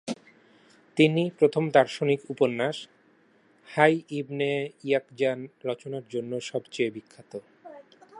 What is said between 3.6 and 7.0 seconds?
high ইবনে ইয়াকজান রচনার জন্য সবচেয়ে